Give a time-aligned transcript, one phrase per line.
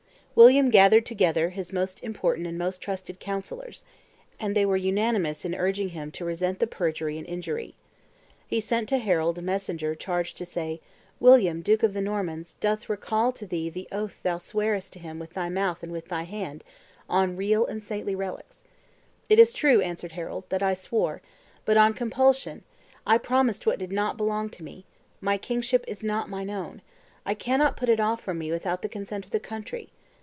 [0.33, 3.83] William gathered together his most important and most trusted counsellors;
[4.39, 7.75] and they were unanimous in urging him to resent the perjury and injury.
[8.47, 10.79] He sent to Harold a messenger charged to say,
[11.19, 15.19] "William, duke of the Normans, doth recall to thee the oath thou swarest to him
[15.19, 16.63] with thy mouth and with thy hand,
[17.09, 18.63] on real and saintly relics."
[19.29, 21.21] "It is true," answered Harold, "that I swore,
[21.65, 22.63] but on compulsion;
[23.05, 24.85] I promised what did not belong to me;
[25.19, 26.81] my kingship is not mine own;
[27.25, 29.89] I cannot put it off from me without the consent of the country.